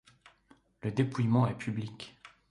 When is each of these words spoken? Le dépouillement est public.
Le 0.81 0.91
dépouillement 0.91 1.45
est 1.47 1.53
public. 1.59 2.19